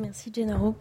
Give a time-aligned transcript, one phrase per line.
[0.00, 0.74] Merci Gennaro.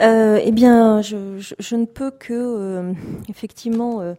[0.00, 2.92] Euh, eh bien, je, je, ne peux que euh,
[3.28, 4.14] effectivement euh,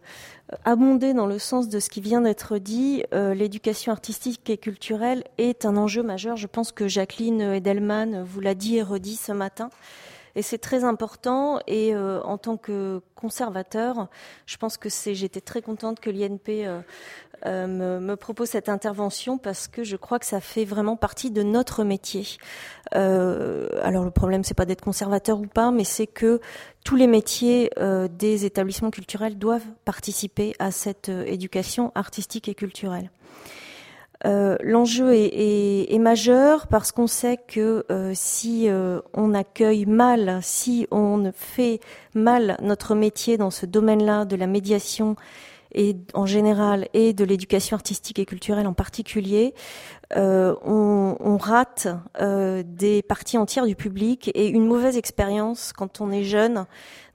[0.64, 3.04] abonder dans le sens de ce qui vient d'être dit.
[3.14, 6.36] Euh, l'éducation artistique et culturelle est un enjeu majeur.
[6.36, 9.70] Je pense que Jacqueline Edelman vous l'a dit et redit ce matin.
[10.34, 11.60] Et c'est très important.
[11.66, 14.08] Et euh, en tant que conservateur,
[14.46, 15.14] je pense que c'est.
[15.14, 16.66] J'étais très contente que l'INP
[17.46, 21.42] euh, me, propose cette intervention parce que je crois que ça fait vraiment partie de
[21.42, 22.26] notre métier.
[22.94, 26.40] Euh, alors le problème, c'est pas d'être conservateur ou pas, mais c'est que
[26.84, 33.10] tous les métiers euh, des établissements culturels doivent participer à cette éducation artistique et culturelle.
[34.24, 38.68] L'enjeu est, majeur parce qu'on sait que si
[39.14, 41.80] on accueille mal, si on fait
[42.14, 45.16] mal notre métier dans ce domaine-là de la médiation
[45.74, 49.54] et en général et de l'éducation artistique et culturelle en particulier,
[50.16, 51.88] euh, on, on, rate
[52.20, 56.66] euh, des parties entières du public et une mauvaise expérience quand on est jeune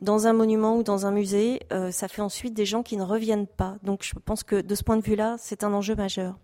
[0.02, 3.04] dans un monument ou dans un musée, euh, ça fait ensuite des gens qui ne
[3.04, 3.76] reviennent pas.
[3.84, 6.36] Donc je pense que de ce point de vue-là, c'est un enjeu majeur.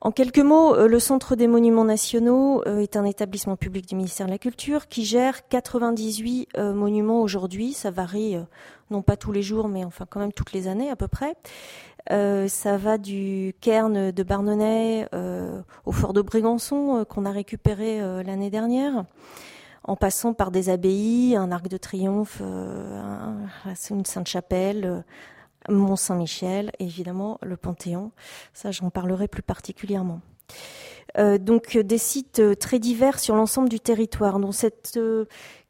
[0.00, 3.96] En quelques mots, euh, le Centre des Monuments Nationaux euh, est un établissement public du
[3.96, 7.72] ministère de la Culture qui gère 98 euh, monuments aujourd'hui.
[7.72, 8.36] Ça varie,
[8.92, 11.34] non pas tous les jours, mais enfin quand même toutes les années à peu près.
[12.08, 15.08] ça va du cairn de Barnenay
[15.84, 19.04] au fort de Brégançon qu'on a récupéré l'année dernière
[19.84, 25.04] en passant par des abbayes, un arc de triomphe, une Sainte-Chapelle,
[25.68, 28.12] Mont-Saint-Michel évidemment le Panthéon.
[28.54, 30.20] Ça, j'en parlerai plus particulièrement.
[31.16, 34.38] Euh, donc des sites euh, très divers sur l'ensemble du territoire.
[34.38, 35.24] Donc cette euh,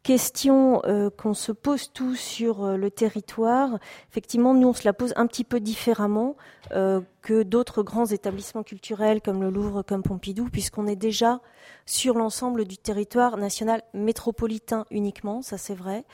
[0.08, 3.78] question euh, qu'on se pose tous sur euh, le territoire,
[4.10, 6.34] effectivement, nous on se la pose un petit peu différemment
[6.72, 11.42] euh, que d'autres grands établissements culturels comme le Louvre, comme Pompidou, puisqu'on est déjà
[11.84, 16.04] sur l'ensemble du territoire national métropolitain uniquement, ça c'est vrai,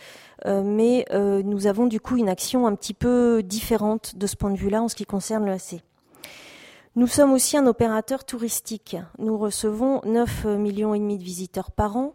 [0.44, 4.56] mais nous avons du coup une action un petit peu différente de ce point de
[4.56, 5.82] vue-là en ce qui concerne le AC.
[6.96, 8.96] Nous sommes aussi un opérateur touristique.
[9.18, 12.14] Nous recevons 9 millions et demi de visiteurs par an.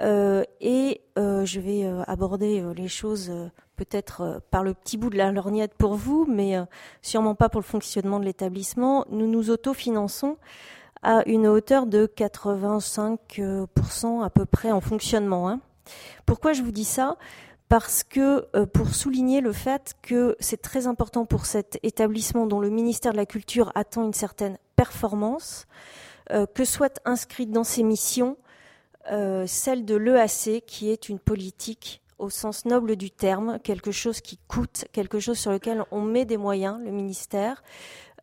[0.00, 3.32] Euh, et euh, je vais euh, aborder les choses
[3.76, 6.54] peut-être par le petit bout de la lorgnette pour vous, mais
[7.00, 9.06] sûrement pas pour le fonctionnement de l'établissement.
[9.10, 10.36] Nous nous autofinançons
[11.02, 15.48] à une hauteur de 85% à peu près en fonctionnement.
[15.48, 15.60] Hein.
[16.26, 17.16] Pourquoi je vous dis ça?
[17.70, 22.68] Parce que pour souligner le fait que c'est très important pour cet établissement dont le
[22.68, 25.66] ministère de la Culture attend une certaine performance,
[26.28, 28.36] que soit inscrite dans ses missions
[29.10, 34.20] euh, celle de l'EAC, qui est une politique au sens noble du terme, quelque chose
[34.20, 37.62] qui coûte, quelque chose sur lequel on met des moyens, le ministère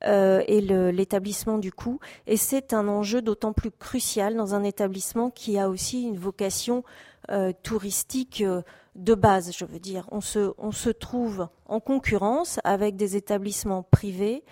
[0.04, 2.00] euh, et l'établissement du coup.
[2.28, 6.84] Et c'est un enjeu d'autant plus crucial dans un établissement qui a aussi une vocation
[7.32, 8.62] euh, touristique euh,
[8.96, 10.08] de base, je veux dire.
[10.12, 14.44] On se, on se trouve en concurrence avec des établissements privés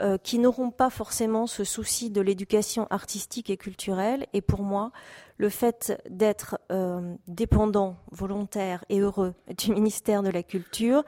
[0.00, 4.26] euh, qui n'auront pas forcément ce souci de l'éducation artistique et culturelle.
[4.32, 4.92] Et pour moi,
[5.38, 11.02] le fait d'être euh, dépendant, volontaire et heureux du ministère de la Culture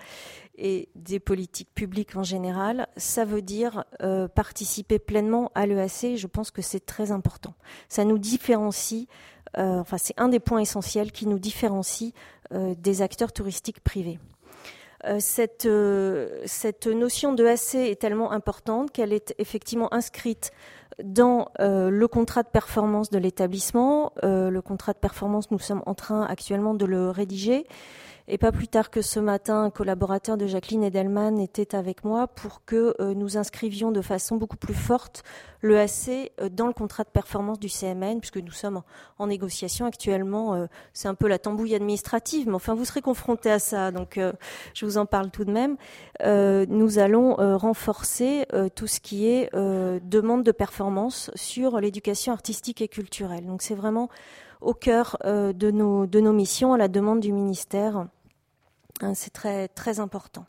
[0.57, 6.17] et des politiques publiques en général, ça veut dire euh, participer pleinement à l'EAC.
[6.17, 7.55] Je pense que c'est très important.
[7.89, 9.07] Ça nous différencie,
[9.57, 12.13] enfin c'est un des points essentiels qui nous différencie
[12.53, 14.19] euh, des acteurs touristiques privés.
[15.07, 20.51] Euh, cette, euh, cette, notion de AC est tellement importante qu'elle est effectivement inscrite
[21.03, 24.13] dans euh, le contrat de performance de l'établissement.
[24.23, 27.67] le contrat de performance, nous sommes en train actuellement de le rédiger.
[28.33, 32.29] Et pas plus tard que ce matin, un collaborateur de Jacqueline Edelman était avec moi
[32.29, 35.25] pour que euh, nous inscrivions de façon beaucoup plus forte
[35.63, 38.83] le AC euh, dans le contrat de performance du CMN, puisque nous sommes
[39.19, 40.55] en, négociation actuellement.
[40.55, 44.21] Euh, c'est un peu la tambouille administrative, mais enfin vous serez confrontés à ça, donc
[44.75, 45.77] je vous en parle tout de même.
[46.25, 53.47] nous allons renforcer tout ce qui est demande de performance sur l'éducation artistique et culturelle.
[53.47, 54.09] Donc c'est vraiment
[54.61, 58.07] au cœur de, nos, de nos missions à la demande du ministère.
[59.03, 60.47] Hein, c'est très, très important.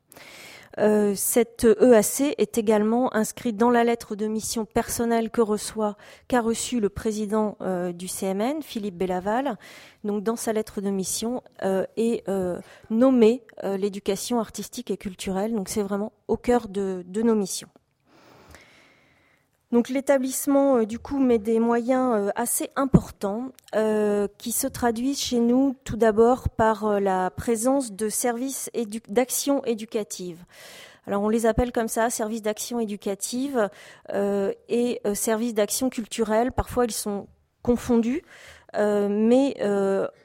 [0.80, 6.42] Euh, cette EAC est également inscrite dans la lettre de mission personnelle que reçoit, qu'a
[6.42, 9.57] reçu le président euh, du CMN, Philippe Bellaval.
[10.03, 12.59] Donc, dans sa lettre de mission euh, est euh,
[12.89, 15.54] nommée euh, l'éducation artistique et culturelle.
[15.54, 17.69] Donc, c'est vraiment au cœur de nos missions.
[19.71, 25.21] Donc l'établissement, euh, du coup, met des moyens euh, assez importants euh, qui se traduisent
[25.21, 28.69] chez nous tout d'abord par la présence de services
[29.07, 30.44] d'action éducative.
[31.07, 33.69] Alors on les appelle comme ça, services d'action éducative
[34.69, 36.51] et services d'action culturelle.
[36.51, 37.27] Parfois ils sont
[37.63, 38.21] confondus.
[38.77, 39.56] Mais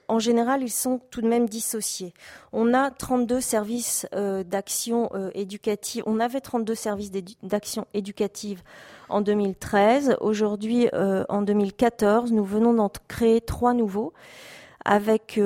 [0.09, 2.15] en général, ils sont tout de même dissociés.
[2.53, 6.03] On a 32 services d'action éducative.
[6.07, 7.11] On avait 32 services
[7.43, 8.63] d'action éducative
[9.09, 10.17] en 2013.
[10.21, 10.89] Aujourd'hui,
[11.29, 14.13] en 2014, nous venons d'en créer trois nouveaux
[14.85, 15.41] avec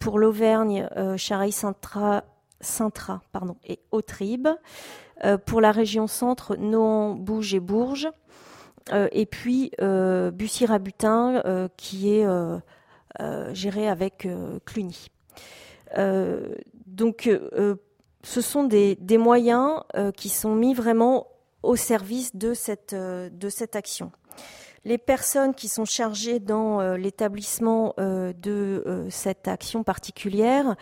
[0.00, 2.24] pour l'Auvergne, Charaille-Sintra,
[2.60, 4.48] Sintra pardon, et Autribes.
[5.24, 8.08] Euh, pour la région centre, Nohant, Bouge et Bourges.
[8.90, 12.26] Euh, et puis euh, Bussy-Rabutin qui est
[13.52, 14.26] géré avec
[14.64, 15.08] Cluny.
[16.86, 17.28] donc
[18.24, 19.82] ce sont des, des moyens
[20.16, 21.28] qui sont mis vraiment
[21.62, 24.10] au service de cette, de cette action.
[24.84, 30.74] Les personnes qui sont chargées dans euh, l'établissement euh, de euh, cette action particulière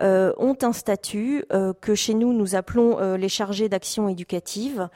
[0.00, 1.44] ont un statut
[1.80, 4.88] que chez nous nous appelons les chargés d'action éducative.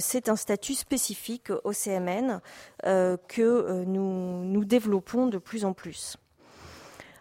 [0.00, 2.40] C'est un statut spécifique au CMN
[2.82, 6.16] que nous, développons de plus en plus.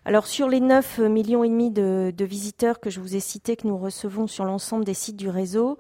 [0.06, 3.68] Alors sur les 9 millions et demi de, visiteurs que je vous ai cités que
[3.68, 5.78] nous recevons sur l'ensemble des sites du réseau,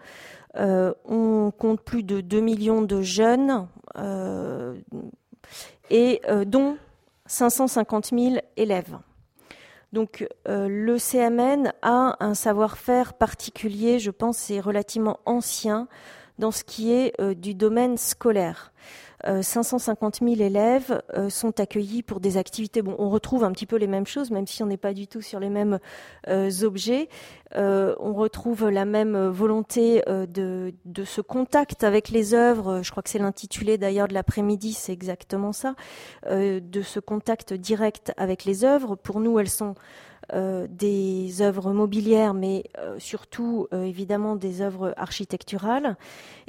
[0.53, 3.67] on compte plus de 2 millions de jeunes
[5.89, 6.77] et euh, dont
[7.25, 8.97] 550 000 élèves.
[9.91, 15.87] Donc le CMN a un savoir-faire particulier, je pense, et relativement ancien
[16.37, 18.71] dans ce qui est du domaine scolaire.
[19.25, 22.81] 550 000 élèves sont accueillis pour des activités.
[22.81, 25.07] Bon, on retrouve un petit peu les mêmes choses, même si on n'est pas du
[25.07, 25.79] tout sur les mêmes
[26.63, 27.09] objets.
[27.55, 32.81] Euh, on retrouve la même volonté euh, de, ce contact avec les œuvres.
[32.83, 35.75] Je crois que c'est l'intitulé d'ailleurs de l'après-midi, c'est exactement ça,
[36.27, 38.95] euh, de ce contact direct avec les œuvres.
[38.95, 39.75] Pour nous, elles sont
[40.33, 42.63] des œuvres mobilières, mais
[42.97, 45.97] surtout évidemment des œuvres architecturales.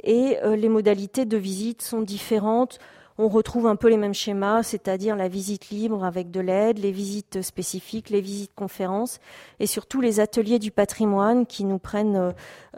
[0.03, 2.79] Et les modalités de visite sont différentes
[3.21, 6.91] on retrouve un peu les mêmes schémas, c'est-à-dire la visite libre avec de l'aide, les
[6.91, 9.19] visites spécifiques, les visites conférences
[9.59, 12.31] et surtout les ateliers du patrimoine qui nous prennent euh,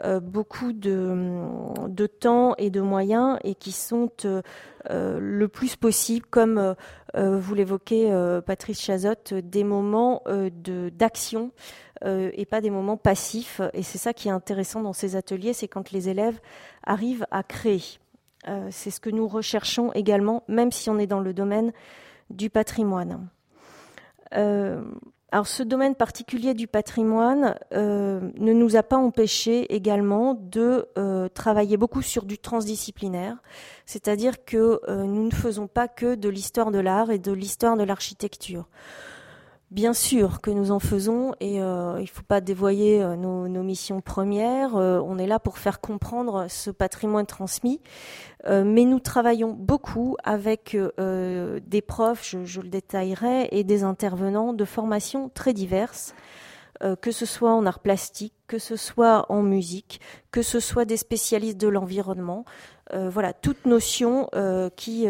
[0.04, 4.42] euh, beaucoup de, temps et de moyens et qui sont euh,
[5.18, 6.74] le plus possible, comme
[7.14, 8.12] vous l'évoquez
[8.44, 10.22] Patrice Chazotte, des moments
[10.58, 11.52] d'action
[12.04, 13.60] et pas des moments passifs.
[13.72, 16.38] Et c'est ça qui est intéressant dans ces ateliers, c'est quand les élèves
[16.82, 17.98] arrivent à créer.
[18.48, 21.72] Euh, c'est ce que nous recherchons également, même si on est dans le domaine
[22.30, 23.28] du patrimoine.
[24.34, 24.82] Euh,
[25.32, 30.88] alors ce domaine particulier du patrimoine euh, ne nous a pas empêché également de
[31.34, 33.36] travailler beaucoup sur du transdisciplinaire,
[33.84, 37.82] c'est-à-dire que nous ne faisons pas que de l'histoire de l'art et de l'histoire de
[37.82, 38.68] l'architecture.
[39.70, 43.62] Bien sûr que nous en faisons et euh, il ne faut pas dévoyer euh, nos,
[43.62, 44.76] missions premières.
[44.76, 47.80] Euh, on est là pour faire comprendre ce patrimoine transmis.
[48.46, 55.30] mais nous travaillons beaucoup avec des profs, je, le détaillerai, et des intervenants de formations
[55.30, 56.14] très diverses,
[57.00, 60.00] que ce soit en art plastique, que ce soit en musique,
[60.30, 62.44] que ce soit des spécialistes de l'environnement.
[62.92, 64.28] voilà, toutes notions
[64.76, 65.06] qui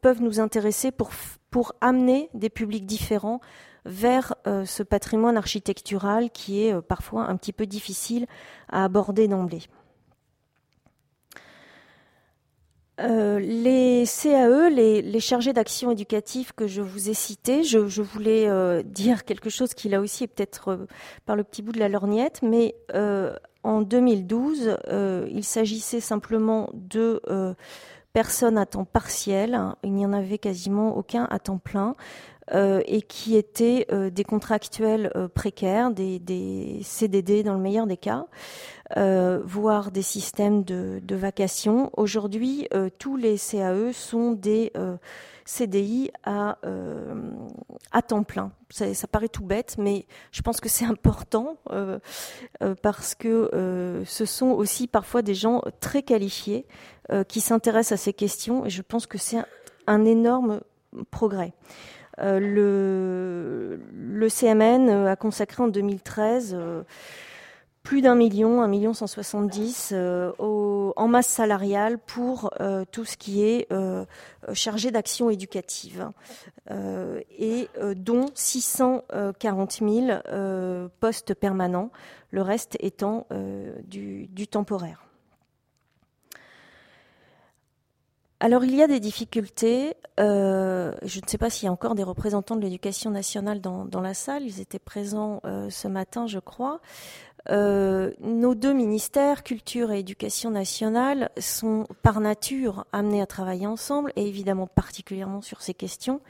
[0.00, 1.10] peuvent nous intéresser pour,
[1.50, 3.40] pour amener des publics différents
[3.84, 8.26] vers euh, ce patrimoine architectural qui est euh, parfois un petit peu difficile
[8.68, 9.62] à aborder d'emblée.
[13.00, 19.24] Euh, les CAE, les, chargés d'action éducative que je vous ai cités, je, voulais dire
[19.24, 20.86] quelque chose qui là aussi est peut-être
[21.24, 22.74] par le petit bout de la lorgnette, mais
[23.62, 24.76] en 2012,
[25.30, 27.22] il s'agissait simplement de
[28.12, 31.94] personnes à temps partiel, il n'y en avait quasiment aucun à temps plein,
[32.52, 38.26] et qui étaient euh, des contractuels euh, précaires, des, CDD dans le meilleur des cas,
[39.44, 41.90] voire des systèmes de, de vacation.
[41.96, 44.72] Aujourd'hui, tous les CAE sont des
[45.44, 46.56] CDI à,
[48.06, 48.50] temps plein.
[48.70, 51.56] Ça, paraît tout bête, mais je pense que c'est important
[52.82, 56.66] parce que ce sont aussi parfois des gens très qualifiés
[57.28, 59.38] qui s'intéressent à ces questions et je pense que c'est
[59.86, 60.62] un énorme
[61.10, 61.52] progrès.
[62.20, 66.82] Euh, le, CMN euh, a consacré en 2013 euh,
[67.82, 69.94] plus d'un million, un million cent soixante-dix
[70.38, 72.52] en masse salariale pour
[72.92, 73.68] tout ce qui est
[74.52, 76.10] chargé d'action éducative
[76.70, 80.18] et dont 640 000
[81.00, 81.90] postes permanents,
[82.30, 83.26] le reste étant
[83.88, 85.09] du temporaire.
[88.42, 89.94] Alors il y a des difficultés.
[90.18, 94.00] Euh, je ne sais pas s'il y a encore des représentants de l'éducation nationale dans,
[94.00, 94.44] la salle.
[94.44, 96.80] Ils étaient présents euh, ce matin, je crois.
[97.50, 104.26] nos deux ministères, culture et éducation nationale, sont par nature amenés à travailler ensemble et
[104.26, 106.22] évidemment particulièrement sur ces questions.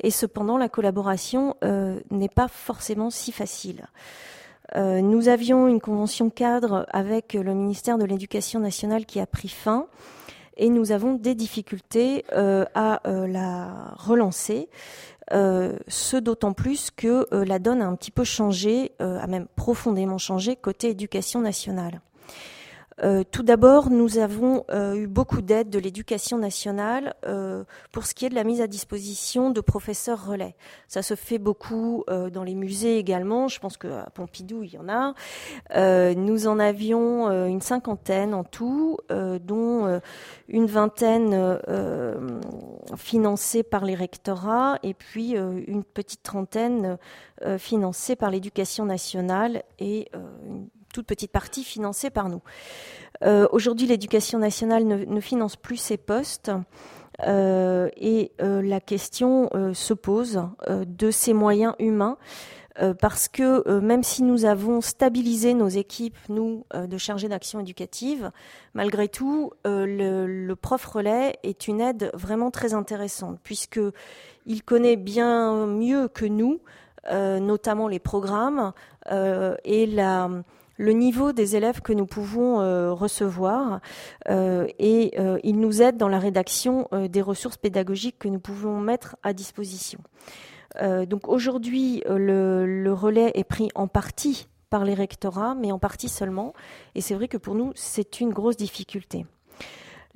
[0.00, 1.56] Et cependant, la collaboration
[2.12, 3.86] n'est pas forcément si facile.
[4.76, 9.88] nous avions une convention cadre avec le ministère de l'Éducation nationale qui a pris fin
[10.58, 14.68] et nous avons des difficultés euh, à euh, la relancer.
[15.32, 20.18] Euh, ce d'autant plus que la donne a un petit peu changé, a même profondément
[20.18, 22.00] changé côté éducation nationale.
[23.02, 28.14] Euh, tout d'abord, nous avons euh, eu beaucoup d'aide de l'éducation nationale euh, pour ce
[28.14, 30.56] qui est de la mise à disposition de professeurs relais.
[30.88, 33.48] Ça se fait beaucoup dans les musées également.
[33.48, 35.14] Je pense qu'à Pompidou, il y en a.
[36.14, 40.00] nous en avions une cinquantaine en tout, dont
[40.48, 41.58] une vingtaine
[42.96, 46.98] financée par les rectorats et puis une petite trentaine
[47.58, 50.10] financée par l'éducation nationale et
[50.92, 52.42] toute petite partie financée par nous.
[53.24, 56.50] Euh, aujourd'hui, l'éducation nationale ne, finance plus ces postes.
[57.26, 62.16] Euh, et euh, la question se pose de ces moyens humains
[63.00, 68.30] parce que même si nous avons stabilisé nos équipes, nous, de chargés d'action éducative,
[68.72, 73.80] malgré tout, le, le, prof relais est une aide vraiment très intéressante, puisque
[74.46, 76.60] il connaît bien mieux que nous,
[77.10, 78.72] notamment les programmes
[79.10, 80.30] et la,
[80.78, 83.80] le niveau des élèves que nous pouvons euh, recevoir
[84.30, 88.80] euh, et euh, il nous aide dans la rédaction des ressources pédagogiques que nous pouvons
[88.80, 89.98] mettre à disposition.
[90.80, 96.52] donc aujourd'hui, le, relais est pris en partie par les rectorats, mais en partie seulement.
[96.94, 99.26] Et c'est vrai que pour nous, c'est une grosse difficulté.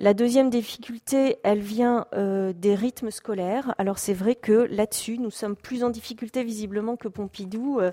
[0.02, 3.72] La deuxième difficulté, elle vient euh, des rythmes scolaires.
[3.78, 7.78] Alors c'est vrai que là-dessus, nous sommes plus en difficulté visiblement que Pompidou.
[7.78, 7.92] Euh,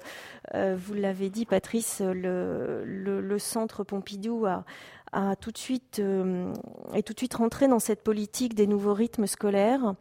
[0.56, 6.02] euh, vous l'avez dit, Patrice, le, centre Pompidou a, tout de suite
[6.96, 9.94] est tout de suite rentré dans cette politique des nouveaux rythmes scolaires.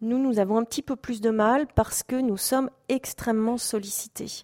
[0.00, 4.42] Nous, nous avons un petit peu plus de mal parce que nous sommes extrêmement sollicités.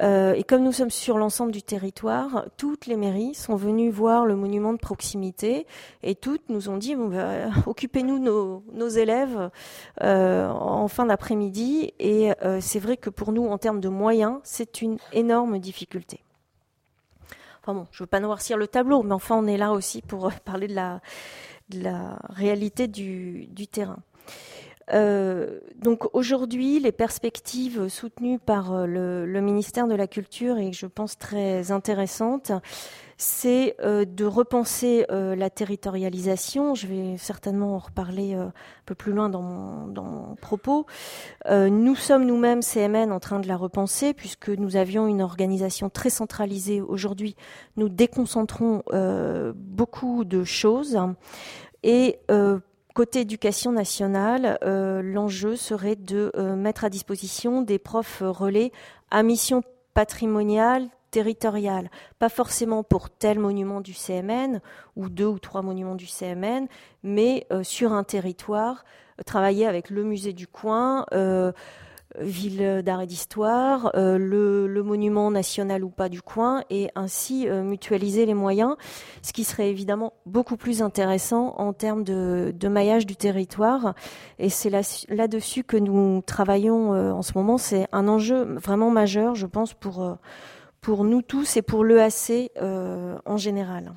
[0.00, 4.26] Euh, et comme nous sommes sur l'ensemble du territoire, toutes les mairies sont venues voir
[4.26, 5.66] le monument de proximité
[6.02, 9.50] et toutes nous ont dit bah, occupez-nous nos, élèves
[10.02, 11.94] euh, en fin d'après-midi.
[11.98, 16.22] Et euh, c'est vrai que pour nous, en termes de moyens, c'est une énorme difficulté.
[17.62, 20.02] Enfin bon, je ne veux pas noircir le tableau, mais enfin, on est là aussi
[20.02, 23.98] pour parler de la, réalité du terrain.
[24.92, 30.86] Euh, donc aujourd'hui, les perspectives soutenues par euh, le, ministère de la Culture et je
[30.86, 32.52] pense très intéressantes,
[33.16, 36.74] c'est euh, de repenser la territorialisation.
[36.74, 38.52] Je vais certainement en reparler un
[38.86, 40.86] peu plus loin dans mon, propos.
[41.48, 46.10] nous sommes nous-mêmes CMN en train de la repenser puisque nous avions une organisation très
[46.10, 46.80] centralisée.
[46.80, 47.36] Aujourd'hui,
[47.76, 48.82] nous déconcentrons
[49.54, 50.98] beaucoup de choses
[51.82, 52.18] et
[52.94, 58.70] Côté éducation nationale, euh, l'enjeu serait de euh, mettre à disposition des profs relais
[59.10, 59.62] à mission
[59.94, 64.60] patrimoniale territoriale, pas forcément pour tel monument du CMN
[64.96, 66.66] ou deux ou trois monuments du CMN,
[67.02, 68.84] mais euh, sur un territoire,
[69.24, 71.06] travailler avec le musée du coin,
[72.18, 77.62] ville d'art et d'histoire, euh, le, monument national ou pas du coin, et ainsi euh,
[77.62, 78.76] mutualiser les moyens,
[79.22, 83.94] ce qui serait évidemment beaucoup plus intéressant en termes de, maillage du territoire.
[84.38, 87.58] Et c'est là-dessus que nous travaillons euh, en ce moment.
[87.58, 90.16] C'est un enjeu vraiment majeur, je pense, pour,
[90.80, 93.92] pour nous tous et pour l'EAC en général.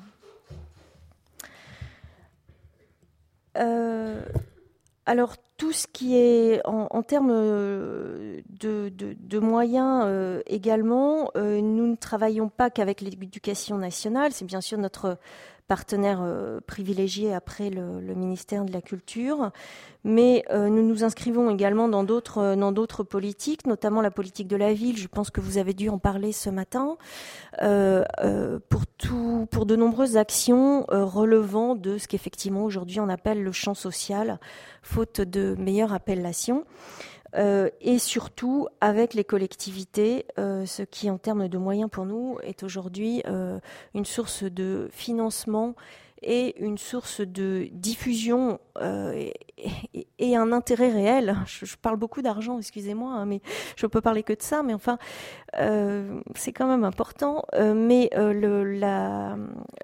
[5.06, 11.96] Alors tout ce qui est en, termes euh, de, moyens euh, également, euh, nous ne
[11.96, 15.16] travaillons pas qu'avec l'éducation nationale, c'est bien sûr notre
[15.66, 19.50] partenaire euh, privilégié après le, ministère de la Culture.
[20.04, 24.46] Mais euh, nous nous inscrivons également dans d'autres euh, dans d'autres politiques, notamment la politique
[24.46, 24.96] de la ville.
[24.96, 26.96] Je pense que vous avez dû en parler ce matin
[28.68, 33.74] pour tout pour de nombreuses actions relevant de ce qu'effectivement aujourd'hui on appelle le champ
[33.74, 34.38] social,
[34.82, 36.64] faute de meilleure appellation.
[37.36, 42.38] Euh, et surtout avec les collectivités, euh, ce qui en termes de moyens pour nous
[42.42, 43.58] est aujourd'hui euh,
[43.94, 45.74] une source de financement
[46.22, 51.36] et une source de diffusion et, un intérêt réel.
[51.46, 53.42] Je, parle beaucoup d'argent, excusez-moi, hein, mais
[53.76, 54.98] je peux parler que de ça, mais enfin,
[55.54, 57.44] c'est quand même important.
[57.52, 58.64] mais le,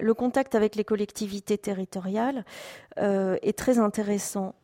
[0.01, 2.45] le, contact avec les collectivités territoriales
[2.97, 4.55] est très intéressant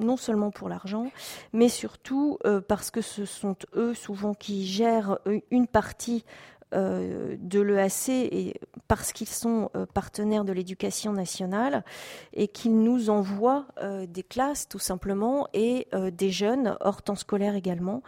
[0.00, 1.10] non seulement pour l'argent,
[1.52, 6.24] mais surtout euh, parce que ce sont eux souvent qui gèrent euh, une partie
[6.72, 11.84] de l'EAC et parce qu'ils sont partenaires de l'éducation nationale
[12.32, 13.66] et qu'ils nous envoient
[14.06, 18.04] des classes tout simplement et des jeunes hors temps scolaire également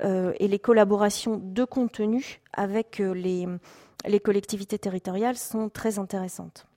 [0.00, 3.48] et les collaborations de contenu avec les,
[4.06, 6.68] les collectivités territoriales sont très intéressantes.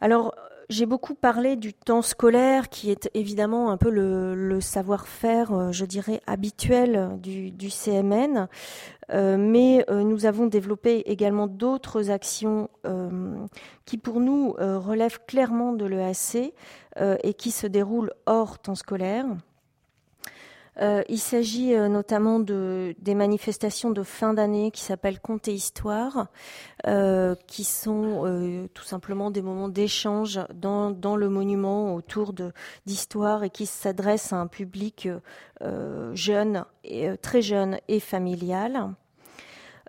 [0.00, 0.34] Alors,
[0.72, 5.84] j'ai beaucoup parlé du temps scolaire, qui est évidemment un peu le, savoir-faire, euh, je
[5.84, 8.48] dirais, habituel du, CMN,
[9.12, 12.68] euh, mais euh, nous avons développé également d'autres actions
[13.84, 16.52] qui, pour nous, relèvent clairement de l'EAC
[16.98, 19.26] et qui se déroulent hors temps scolaire.
[20.80, 25.52] Euh, il s'agit euh, notamment de, des manifestations de fin d'année qui s'appellent Contes et
[25.52, 26.28] Histoire,
[26.86, 32.32] euh, qui sont tout simplement des moments d'échange dans, dans, le monument autour
[32.86, 35.08] d'histoire et qui s'adressent à un public
[36.14, 38.94] jeune, et, très jeune et familial.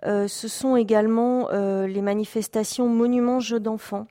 [0.02, 4.06] ce sont également les manifestations Monuments Jeux d'enfants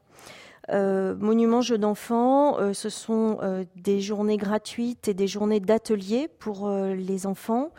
[0.71, 6.29] euh, Monuments Jeux d'enfants, euh, ce sont euh, des journées gratuites et des journées d'ateliers
[6.39, 7.71] pour les enfants.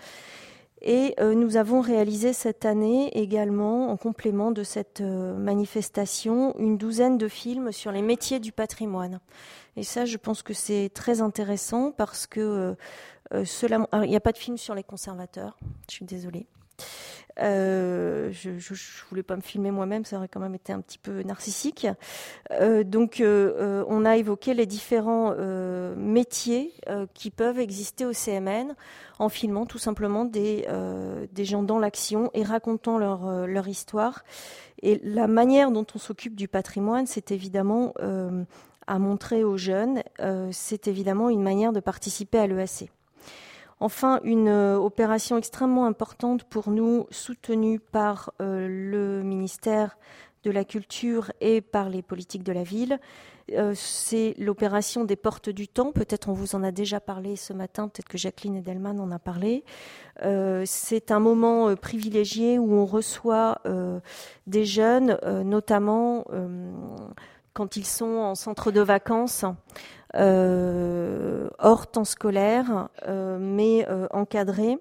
[0.87, 7.27] Et nous avons réalisé cette année également, en complément de cette manifestation, une douzaine de
[7.27, 9.21] films sur les métiers du patrimoine.
[9.77, 12.77] Et ça, je pense que c'est très intéressant parce que
[13.33, 15.57] il n'y a pas de film sur les conservateurs.
[15.89, 16.47] Je suis désolée.
[17.41, 20.99] Euh, je, ne voulais pas me filmer moi-même, ça aurait quand même été un petit
[20.99, 21.87] peu narcissique.
[22.53, 25.35] Euh, donc, euh, on a évoqué les différents
[25.97, 26.73] métiers
[27.15, 28.75] qui peuvent exister au CMN
[29.19, 30.67] en filmant tout simplement des,
[31.39, 34.25] gens dans l'action et racontant leur, leur histoire.
[34.83, 37.95] Et la manière dont on s'occupe du patrimoine, c'est évidemment
[38.87, 40.03] à montrer aux jeunes,
[40.53, 42.91] c'est évidemment une manière de participer à l'EAC.
[43.81, 49.99] Enfin, une euh, opération extrêmement importante pour nous, soutenue par euh, le ministère
[50.45, 52.99] de la Culture et par les politiques de la ville,
[53.53, 55.93] euh, c'est l'opération des portes du temps.
[55.93, 59.19] Peut-être on vous en a déjà parlé ce matin, peut-être que Jacqueline Edelman en a
[59.19, 59.65] parlé.
[60.65, 63.61] c'est un moment privilégié où on reçoit
[64.47, 66.25] des jeunes, notamment
[67.53, 69.45] quand ils sont en centre de vacances,
[70.15, 74.79] hors temps scolaire, euh, mais euh, encadrés.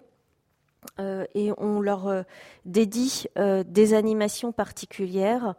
[0.99, 2.25] et on leur
[2.65, 3.25] dédie
[3.65, 5.55] des animations particulières,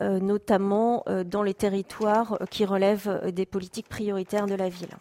[0.00, 4.96] notamment dans les territoires qui relèvent des politiques prioritaires de la ville.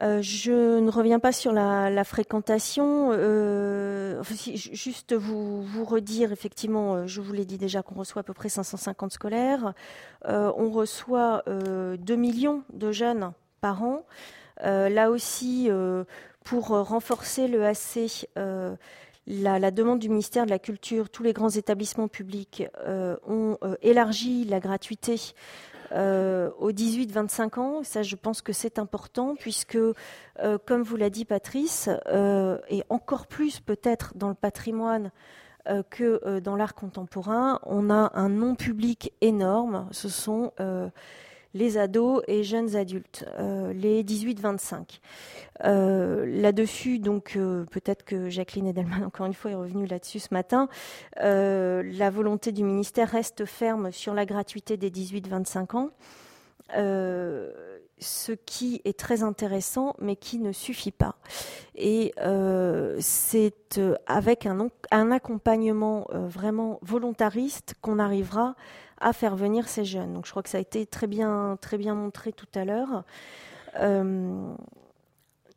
[0.00, 3.10] Euh, je ne reviens pas sur la, fréquentation.
[3.12, 8.34] Euh, juste vous, redire, effectivement, euh, je vous l'ai dit déjà qu'on reçoit à peu
[8.34, 9.74] près 550 scolaires.
[10.24, 14.04] on reçoit 2 millions de jeunes par an.
[14.62, 15.68] là aussi,
[16.44, 18.28] pour renforcer le AC,
[19.26, 22.64] la, demande du ministère de la Culture, tous les grands établissements publics
[23.26, 25.16] ont élargi la gratuité
[25.92, 27.82] euh, aux 18-25 ans.
[27.82, 32.82] Ça, je pense que c'est important puisque, euh, comme vous l'a dit Patrice, euh, et
[32.88, 35.10] encore plus peut-être dans le patrimoine
[35.90, 39.86] que dans l'art contemporain, on a un non-public énorme.
[39.90, 40.52] Ce sont
[41.54, 45.00] les ados et jeunes adultes, euh, les 18-25.
[45.64, 50.32] Euh, là-dessus, donc euh, peut-être que Jacqueline Edelman, encore une fois, est revenue là-dessus ce
[50.32, 50.68] matin.
[51.16, 55.90] la volonté du ministère reste ferme sur la gratuité des 18-25 ans.
[58.00, 61.16] Ce qui est très intéressant, mais qui ne suffit pas.
[61.74, 62.12] Et
[63.00, 68.54] c'est avec un, accompagnement vraiment volontariste qu'on arrivera
[69.00, 70.14] à faire venir ces jeunes.
[70.14, 73.04] Donc je crois que ça a été très bien, très bien montré tout à l'heure.
[73.76, 74.54] Euh,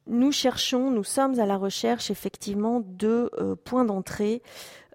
[0.08, 4.42] nous cherchons, nous sommes à la recherche effectivement de euh, points d'entrée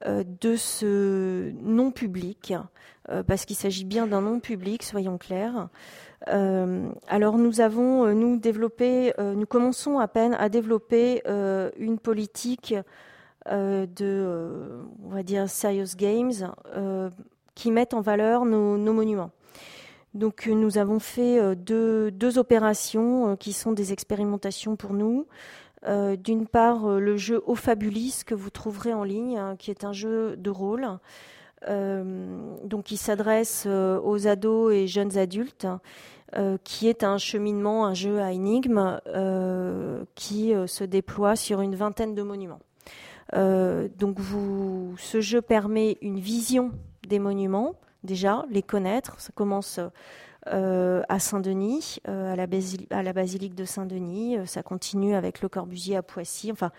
[0.04, 2.54] euh, de ce non public,
[3.28, 5.68] parce qu'il s'agit bien d'un non public, soyons clairs.
[6.26, 11.22] Alors nous avons, nous développé, nous commençons à peine à développer
[11.79, 12.74] une politique
[13.46, 16.33] de, on va dire, serious games
[17.57, 19.33] qui mettent en valeur nos, monuments.
[20.14, 25.26] Donc euh, nous avons fait euh, deux, opérations euh, qui sont des expérimentations pour nous.
[26.18, 29.92] D'une part, le jeu Au Fabulis que vous trouverez en ligne, hein, qui est un
[29.92, 30.88] jeu de rôle,
[31.66, 35.66] donc qui s'adresse aux ados et jeunes adultes,
[36.64, 39.00] qui est un cheminement, un jeu à énigmes
[40.14, 42.61] qui se déploie sur une vingtaine de monuments.
[43.33, 46.72] donc vous, ce jeu permet une vision
[47.07, 47.74] des monuments,
[48.05, 49.20] déjà, les connaître.
[49.20, 49.81] Ça commence
[50.52, 54.38] euh, à Saint-Denis, euh, à, la basilique de Saint-Denis.
[54.38, 56.52] Euh, ça continue avec Le Corbusier à Poissy.
[56.52, 56.70] Enfin,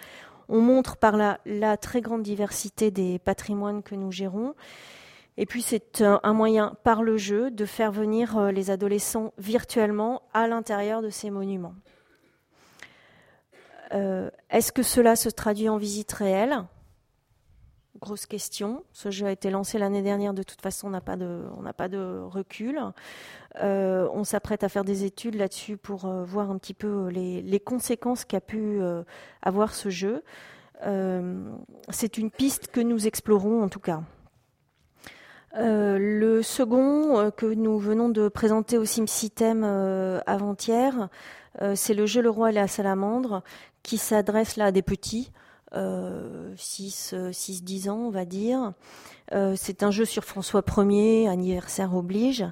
[0.49, 4.53] on montre par là la très grande diversité des patrimoines que nous gérons.
[5.38, 10.23] Et puis c'est un moyen par le jeu de faire venir euh, les adolescents virtuellement
[10.33, 11.75] à l'intérieur de ces monuments.
[13.93, 16.63] Euh, est-ce que cela se traduit en visite réelle?
[17.99, 18.83] Grosse question.
[18.91, 20.33] Ce jeu a été lancé l'année dernière.
[20.33, 21.17] De toute façon, on n'a pas
[21.88, 22.79] de, recul.
[23.62, 27.60] Euh, on s'apprête à faire des études là-dessus pour voir un petit peu les, les
[27.60, 28.79] conséquences qu'a pu
[29.41, 30.23] avoir ce jeu.
[31.89, 34.03] c'est une piste que nous explorons en tout cas.
[35.55, 41.10] Euh, le second euh, que nous venons de présenter au SimSystem euh, avant-hier,
[41.73, 43.41] c'est le jeu Le Roi et la Salamandre,
[43.81, 45.31] qui s'adresse là à des petits,
[45.73, 48.73] 6-10 ans on va dire.
[49.56, 52.45] c'est un jeu sur François Ier, anniversaire oblige.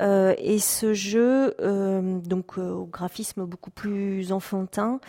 [0.00, 5.00] Euh, et ce jeu, euh, donc euh, au graphisme beaucoup plus enfantin,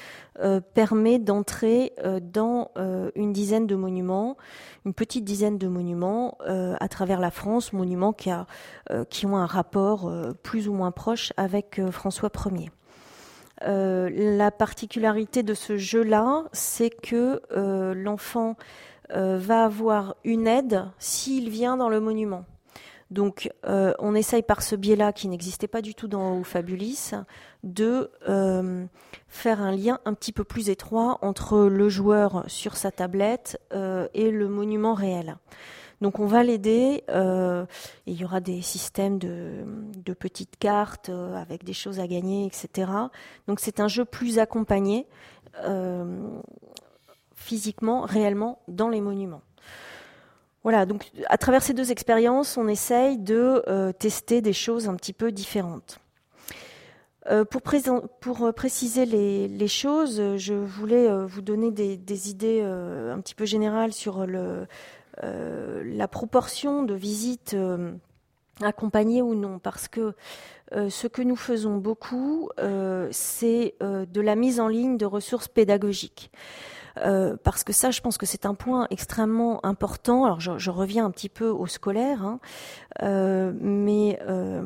[0.73, 2.69] permet d'entrer dans
[3.15, 4.36] une dizaine de monuments,
[4.86, 10.12] une petite dizaine de monuments à travers la France, monuments qui ont un rapport
[10.43, 12.69] plus ou moins proche avec François Ier.
[13.62, 17.41] La particularité de ce jeu-là, c'est que
[17.94, 18.56] l'enfant
[19.10, 22.46] va avoir une aide s'il vient dans le monument.
[23.12, 27.12] Donc, euh, on essaye par ce biais-là, qui n'existait pas du tout dans Fabulis,
[27.63, 28.86] de euh,
[29.28, 34.08] faire un lien un petit peu plus étroit entre le joueur sur sa tablette euh,
[34.13, 35.38] et le monument réel.
[36.01, 37.03] Donc, on va l'aider.
[37.10, 42.91] il y aura des systèmes de, petites cartes avec des choses à gagner, etc.
[43.47, 45.08] Donc, c'est un jeu plus accompagné
[47.36, 49.41] physiquement, réellement, dans les monuments.
[50.65, 54.95] Voilà, donc à travers ces deux expériences, on essaye de euh, tester des choses un
[54.95, 55.99] petit peu différentes.
[57.29, 57.62] Euh, pour,
[58.43, 64.25] euh, préciser les, choses, je voulais vous donner des, idées un petit peu générales sur
[64.25, 64.65] le,
[65.21, 67.56] la proportion de visites
[68.62, 70.13] accompagnées ou non, parce que
[70.71, 72.49] ce que nous faisons beaucoup,
[73.12, 76.32] c'est de la mise en ligne de ressources pédagogiques.
[76.99, 80.25] Euh, parce que ça, je pense que c'est un point extrêmement important.
[80.25, 82.39] Alors, je, reviens un petit peu au scolaire, hein,
[83.01, 84.62] euh, mais euh,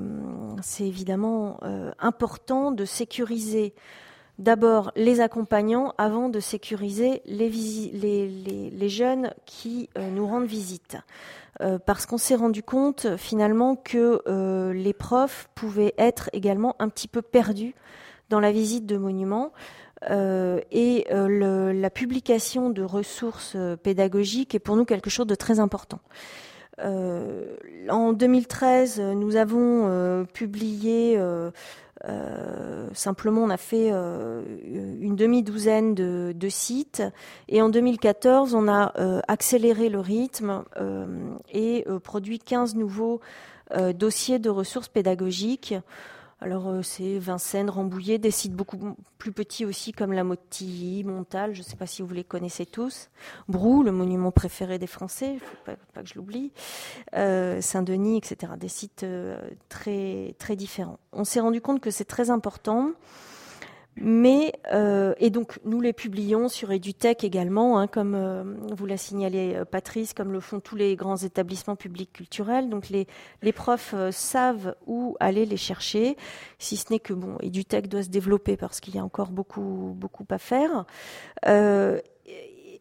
[0.62, 1.60] c'est évidemment
[2.00, 3.74] important de sécuriser
[4.40, 10.98] d'abord les accompagnants avant de sécuriser les, jeunes qui nous rendent visite.
[11.86, 17.22] parce qu'on s'est rendu compte finalement que les profs pouvaient être également un petit peu
[17.22, 17.76] perdus
[18.30, 19.52] dans la visite de monuments.
[20.10, 25.36] Euh, et euh, la publication de ressources euh, pédagogiques est pour nous quelque chose de
[25.36, 26.00] très important.
[27.90, 31.20] en 2013, nous avons publié
[32.94, 37.04] simplement, on a fait une demi-douzaine de, sites.
[37.48, 38.94] Et en 2014, on a
[39.28, 40.64] accéléré le rythme
[41.52, 43.20] et produit 15 nouveaux
[43.94, 45.76] dossiers de ressources pédagogiques.
[46.42, 51.54] Alors euh, c'est Vincennes, Rambouillet, des sites beaucoup plus petits aussi comme la Motilly, Montal,
[51.54, 53.10] je ne sais pas si vous les connaissez tous,
[53.50, 56.52] Brou, le monument préféré des Français, faut pas, pas, que je l'oublie,
[57.16, 58.54] euh, Saint-Denis, etc.
[58.58, 61.00] Des sites euh, très très différents.
[61.12, 62.92] On s'est rendu compte que c'est très important
[64.02, 68.98] mais euh, et donc nous les publions sur EduTech également, hein, comme euh, vous l'a
[68.98, 72.70] signalé euh, Patrice, comme le font tous les grands établissements publics culturels.
[72.70, 73.08] Donc les,
[73.42, 76.16] les profs savent où aller les chercher,
[76.60, 79.94] si ce n'est que bon, EduTech doit se développer parce qu'il y a encore beaucoup
[79.98, 80.86] beaucoup à faire.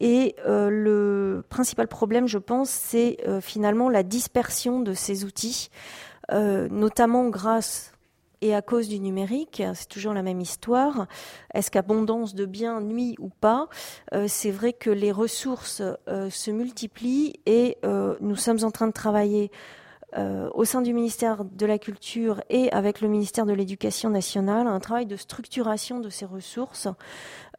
[0.00, 5.70] et le principal problème, je pense, c'est finalement la dispersion de ces outils,
[6.30, 7.92] notamment grâce
[8.40, 11.06] et à cause du numérique, c'est toujours la même histoire.
[11.54, 13.68] Est-ce qu'abondance de biens nuit ou pas?
[14.14, 18.86] Euh, C'est vrai que les ressources euh, se multiplient et euh, nous sommes en train
[18.86, 19.50] de travailler
[20.16, 24.66] euh, au sein du ministère de la Culture et avec le ministère de l'Éducation nationale
[24.66, 26.88] un travail de structuration de ces ressources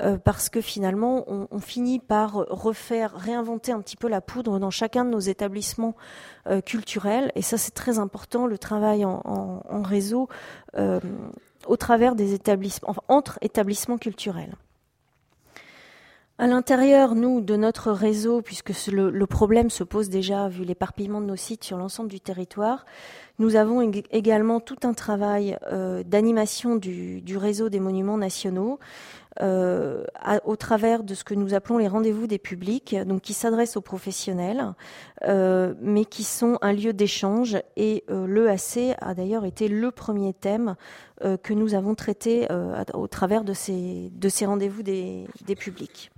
[0.01, 4.71] euh, parce que finalement on, finit par refaire, réinventer un petit peu la poudre dans
[4.71, 5.95] chacun de nos établissements
[6.47, 10.27] euh, culturels et ça c'est très important le travail en, réseau
[11.67, 14.55] au travers des établissements, entre établissements culturels.
[16.41, 21.25] À l'intérieur, nous, de notre réseau, puisque le, problème se pose déjà vu l'éparpillement de
[21.25, 22.85] nos sites sur l'ensemble du territoire,
[23.39, 28.79] nous avons également tout un travail euh, d'animation du, réseau des monuments nationaux
[29.41, 30.05] euh,
[30.45, 33.81] au travers de ce que nous appelons les rendez-vous des publics, donc qui s'adressent aux
[33.81, 34.75] professionnels,
[35.27, 37.57] euh, mais qui sont un lieu d'échange.
[37.75, 40.77] Et l'EAC a d'ailleurs été le premier thème
[41.19, 42.47] que nous avons traité
[42.93, 46.11] au travers de ces, de ces rendez-vous des publics.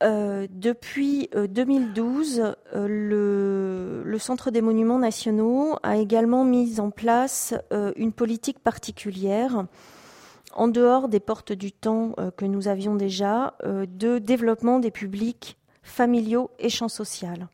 [0.00, 7.54] Depuis 2012, le, Centre des monuments nationaux a également mis en place
[7.96, 9.66] une politique particulière
[10.54, 16.50] en dehors des portes du temps que nous avions déjà, de développement des publics familiaux
[16.58, 17.48] et champs social.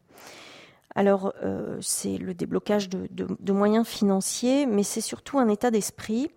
[0.94, 6.30] Alors, euh, c'est le déblocage de, moyens financiers, mais c'est surtout un état d'esprit.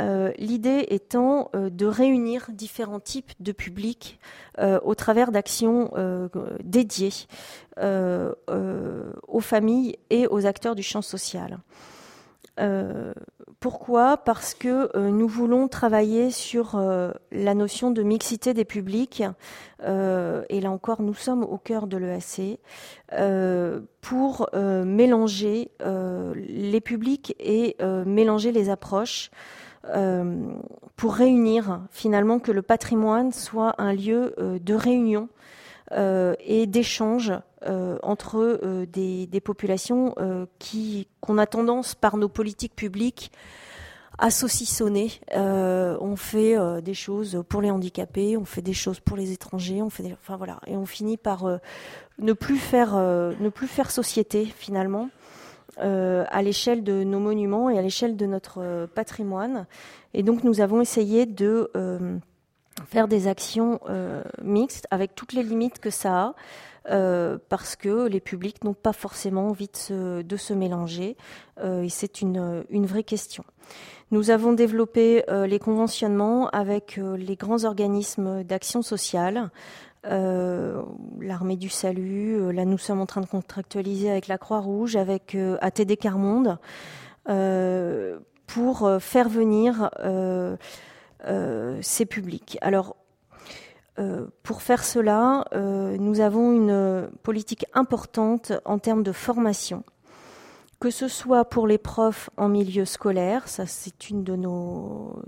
[0.00, 4.18] Euh, l'idée étant euh, de réunir différents types de publics
[4.84, 5.90] au travers d'actions
[6.62, 7.26] dédiées
[7.78, 11.58] aux familles et aux acteurs du champ social.
[13.62, 14.16] Pourquoi?
[14.16, 19.22] Parce que euh, nous voulons travailler sur euh, la notion de mixité des publics,
[19.84, 22.58] euh, et là encore nous sommes au cœur de l'EAC,
[24.00, 25.70] pour mélanger
[26.34, 29.30] les publics et mélanger les approches.
[30.96, 35.28] Pour réunir finalement que le patrimoine soit un lieu de réunion
[35.92, 37.32] et d'échange
[38.02, 40.14] entre des, populations
[40.58, 43.32] qui qu'on a tendance par nos politiques publiques
[44.18, 45.10] à saucissonner.
[45.34, 49.32] Euh, on fait euh, des choses pour les handicapés, on fait des choses pour les
[49.32, 51.58] étrangers, on fait, des, enfin voilà, et on finit par euh,
[52.18, 55.08] ne plus faire, ne plus faire société finalement.
[55.78, 59.66] À l'échelle de nos monuments et à l'échelle de notre patrimoine.
[60.14, 61.70] Et donc nous avons essayé de
[62.86, 63.80] faire des actions
[64.42, 66.34] mixtes avec toutes les limites que ça a.
[66.90, 71.16] Euh, parce que les publics n'ont pas forcément envie de se, mélanger,
[71.60, 73.44] euh, et c'est une, vraie question.
[74.10, 79.50] Nous avons développé euh, les conventionnements avec les grands organismes d'action sociale,
[81.22, 85.96] l'armée du salut, là nous sommes en train de contractualiser avec la Croix-Rouge, avec ATD
[85.96, 86.58] Carmonde,
[88.46, 89.90] pour faire venir
[91.80, 92.58] ces publics.
[92.60, 92.96] Alors
[93.98, 99.84] euh, pour faire cela, euh, nous avons une politique importante en termes de formation,
[100.80, 105.22] que ce soit pour les profs en milieu scolaire, ça c'est une de nos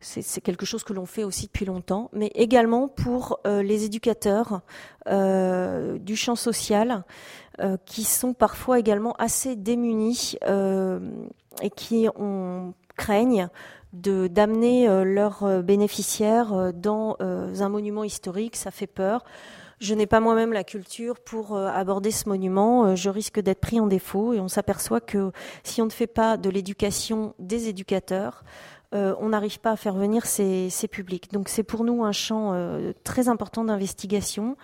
[0.00, 4.60] c'est quelque chose que l'on fait aussi depuis longtemps, mais également pour euh, les éducateurs
[5.06, 7.04] du champ social,
[7.86, 10.36] qui sont parfois également assez démunis
[11.62, 13.48] et qui ont, craignent
[13.94, 19.24] d'amener euh, leurs euh, bénéficiaires euh, dans un monument historique, ça fait peur.
[19.80, 22.96] Je n'ai pas moi-même la culture pour aborder ce monument.
[22.96, 25.30] Je risque d'être pris en défaut et on s'aperçoit que
[25.62, 28.42] si on ne fait pas de l'éducation des éducateurs,
[28.92, 31.32] on n'arrive pas à faire venir ces, publics.
[31.32, 32.54] Donc c'est pour nous un champ
[33.04, 34.56] très important d'investigation.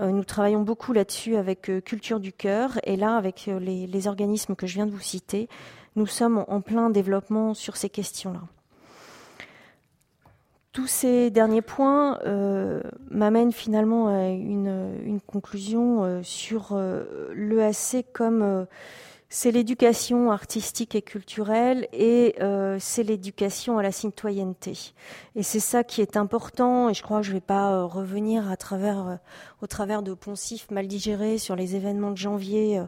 [0.00, 4.74] nous travaillons beaucoup là-dessus avec Culture du Cœur et là avec les organismes que je
[4.74, 5.48] viens de vous citer
[5.98, 8.42] nous sommes en plein développement sur ces questions-là.
[10.72, 18.66] Tous ces derniers points euh, m'amènent finalement à une, conclusion euh, sur euh, l'EAC comme
[19.30, 24.94] c'est l'éducation artistique et culturelle et euh, c'est l'éducation à la citoyenneté.
[25.36, 26.88] Et c'est ça qui est important.
[26.88, 29.16] Et je crois que je ne vais pas euh, revenir euh,
[29.60, 32.80] au travers de poncifs mal digérés sur les événements de janvier,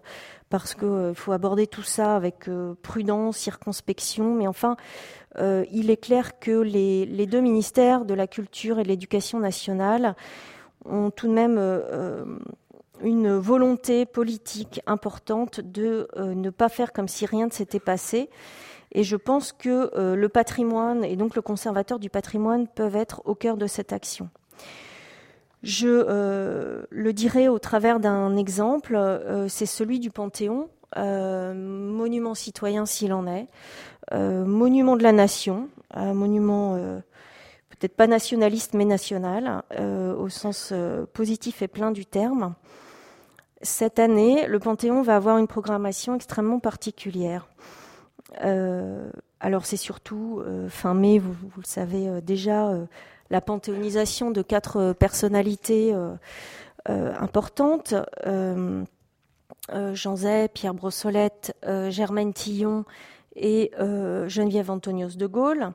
[0.49, 2.49] parce qu'il faut aborder tout ça avec
[2.83, 4.35] prudence, circonspection.
[4.35, 4.77] Mais enfin,
[5.39, 10.15] il est clair que les, deux ministères de la culture et de l'éducation nationale
[10.85, 11.59] ont tout de même
[13.03, 18.31] une volonté politique importante de euh, ne pas faire comme si rien ne s'était passé.
[18.93, 23.23] Et je pense que euh, le patrimoine et donc le conservateur du patrimoine peuvent être
[23.25, 24.29] au cœur de cette action.
[25.63, 28.99] Je euh, le dirai au travers d'un exemple,
[29.49, 33.47] c'est celui du Panthéon, monument citoyen s'il en est,
[34.11, 36.77] monument de la nation, monument
[37.69, 40.73] peut-être pas nationaliste mais national, au sens
[41.13, 42.55] positif et plein du terme.
[43.63, 47.47] Cette année, le Panthéon va avoir une programmation extrêmement particulière.
[48.43, 52.73] Euh, alors c'est surtout euh, fin mai, vous, le savez euh, déjà,
[53.29, 55.95] la panthéonisation de quatre personnalités
[56.87, 57.95] importantes.
[59.93, 61.55] Jean Zay, Pierre Brossolette,
[61.91, 62.85] Germaine Tillon
[63.37, 65.73] et Geneviève Antonios de Gaulle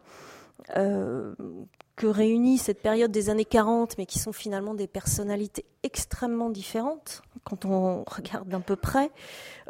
[0.73, 7.21] que réunit cette période des années 40, mais qui sont finalement des personnalités extrêmement différentes
[7.45, 9.11] quand on regarde d'un peu près,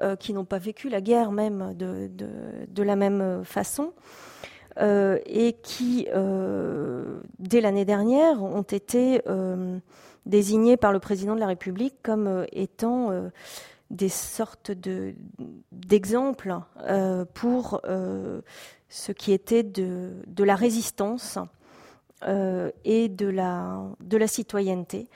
[0.01, 3.93] euh, qui n'ont pas vécu la guerre même de, la même façon,
[4.79, 9.21] euh, et qui, euh, dès l'année dernière, ont été
[10.25, 13.11] désignés par le président de la République comme étant
[13.91, 14.71] des sortes
[15.71, 16.55] d'exemples
[17.33, 17.81] pour
[18.89, 21.37] ce qui était de, la résistance
[22.25, 25.09] et de la citoyenneté.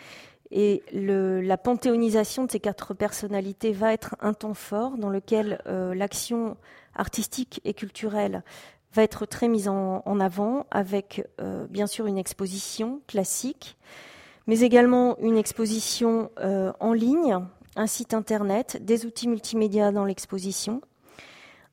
[0.51, 6.57] Et la panthéonisation de ces quatre personnalités va être un temps fort dans lequel l'action
[6.95, 8.43] artistique et culturelle
[8.93, 11.27] va être très mise en, avant avec
[11.69, 13.77] bien sûr une exposition classique,
[14.47, 16.31] mais également une exposition
[16.79, 17.37] en ligne,
[17.75, 20.81] un site internet, des outils multimédia dans l'exposition,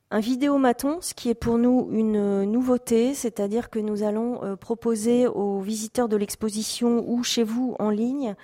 [0.09, 5.27] un vidéomaton, ce qui est pour nous une nouveauté, c'est-à-dire que nous allons euh, proposer
[5.27, 8.35] aux visiteurs de l'exposition ou chez vous en ligne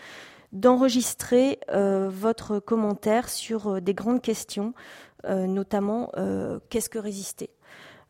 [0.52, 4.74] d'enregistrer euh, votre commentaire sur euh, des grandes questions,
[5.26, 6.12] notamment
[6.70, 7.50] qu'est-ce que résister?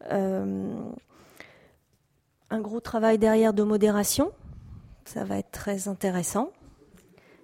[0.10, 0.82] Un
[2.54, 4.32] gros travail derrière de modération,
[5.06, 6.52] ça va être très intéressant,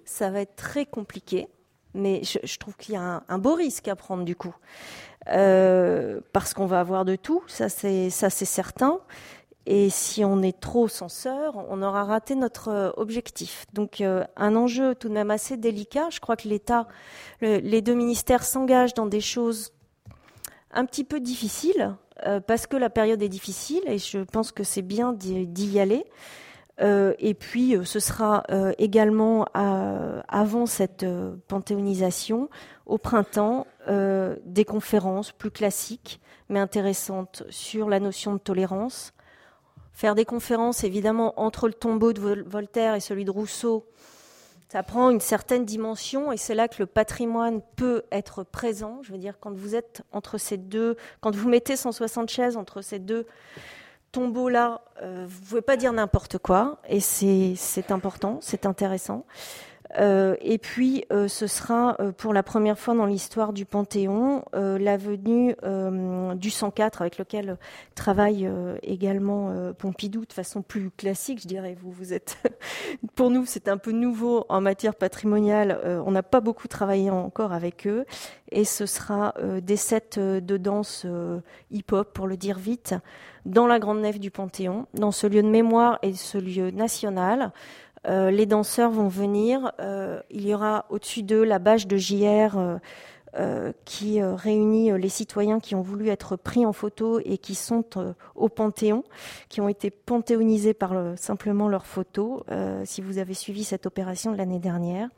[0.04, 1.46] ça va être très compliqué,
[1.94, 4.54] mais je, trouve qu'il y a un, beau risque à prendre du coup.
[5.28, 8.98] Euh, parce qu'on va avoir de tout, ça c'est ça c'est certain.
[9.66, 13.66] Et si on est trop censeur, on aura raté notre euh, objectif.
[13.72, 16.08] Donc euh, un enjeu tout de même assez délicat.
[16.10, 16.88] Je crois que l'État,
[17.42, 19.72] les deux ministères s'engagent dans des choses
[20.72, 21.94] un petit peu difficiles
[22.46, 26.04] parce que la période est difficile et je pense que c'est bien d'y aller.
[26.80, 31.06] Euh, et puis, euh, ce sera euh, également avant cette
[31.48, 32.48] panthéonisation,
[32.86, 39.12] au printemps, des conférences plus classiques, mais intéressantes sur la notion de tolérance.
[39.92, 43.86] Faire des conférences, évidemment, entre le tombeau de Voltaire et celui de Rousseau,
[44.68, 49.00] ça prend une certaine dimension et c'est là que le patrimoine peut être présent.
[49.02, 52.80] Je veux dire, quand vous êtes entre ces deux, quand vous mettez 160 chaises entre
[52.80, 53.26] ces deux
[54.12, 59.24] tombeau-là, euh, vous pouvez pas dire n'importe quoi, et c'est important, c'est intéressant.
[59.98, 64.96] Euh, et puis, euh, ce sera pour la première fois dans l'histoire du Panthéon la
[64.96, 65.54] venue
[66.34, 67.56] du 104, avec lequel
[67.94, 68.50] travaille
[68.82, 71.76] également Pompidou de façon plus classique, je dirais.
[71.80, 72.38] Vous, vous êtes,
[73.14, 75.80] pour nous, c'est un peu nouveau en matière patrimoniale.
[75.84, 78.04] on n'a pas beaucoup travaillé encore avec eux,
[78.50, 81.06] et ce sera des sets de danse
[81.70, 82.94] hip-hop, pour le dire vite
[83.46, 87.52] dans la grande nef du Panthéon, dans ce lieu de mémoire et ce lieu national.
[88.08, 89.72] Euh, les danseurs vont venir.
[89.80, 92.78] Euh, il y aura au-dessus d'eux la bâche de JR
[93.38, 98.14] euh, qui réunit les citoyens qui ont voulu être pris en photo et qui sont
[98.34, 99.04] au Panthéon,
[99.48, 102.42] qui ont été panthéonisés par simplement leurs photos,
[102.84, 105.08] si vous avez suivi cette opération de l'année dernière.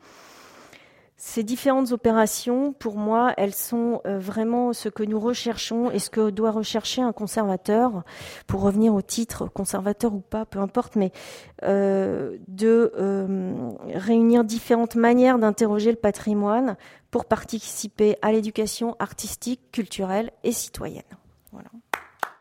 [1.24, 6.10] Ces différentes opérations, pour moi, elles sont euh, vraiment ce que nous recherchons et ce
[6.10, 8.02] que doit rechercher un conservateur,
[8.48, 11.12] pour revenir au titre, conservateur ou pas, peu importe, mais
[11.62, 13.54] euh, de euh,
[13.94, 16.76] réunir différentes manières d'interroger le patrimoine
[17.12, 21.04] pour participer à l'éducation artistique, culturelle et citoyenne.
[21.52, 21.68] Voilà.